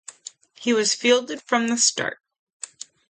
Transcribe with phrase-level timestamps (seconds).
[0.59, 2.17] He was fielded from the start.